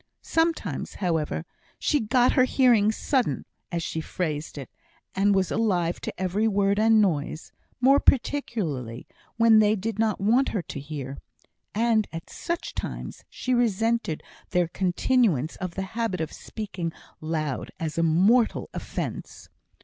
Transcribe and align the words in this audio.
Sometimes, 0.23 0.95
however, 0.95 1.45
she 1.77 1.99
"got 1.99 2.31
her 2.31 2.45
hearing 2.45 2.91
sudden," 2.91 3.45
as 3.71 3.83
she 3.83 4.01
phrased 4.01 4.57
it, 4.57 4.67
and 5.13 5.35
was 5.35 5.51
alive 5.51 6.01
to 6.01 6.11
every 6.19 6.47
word 6.47 6.79
and 6.79 6.99
noise, 6.99 7.51
more 7.79 7.99
particularly 7.99 9.05
when 9.37 9.59
they 9.59 9.75
did 9.75 9.99
not 9.99 10.19
want 10.19 10.49
her 10.49 10.63
to 10.63 10.79
hear; 10.79 11.19
and 11.75 12.07
at 12.11 12.31
such 12.31 12.73
times 12.73 13.23
she 13.29 13.53
resented 13.53 14.23
their 14.49 14.67
continuance 14.67 15.55
of 15.57 15.75
the 15.75 15.83
habit 15.93 16.19
of 16.19 16.33
speaking 16.33 16.91
loud 17.19 17.69
as 17.79 17.99
a 17.99 18.01
mortal 18.01 18.71
offence. 18.73 19.49